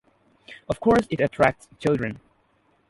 Of 0.67 0.79
course 0.79 1.05
it 1.11 1.21
attracts 1.21 1.67
children. 1.77 2.19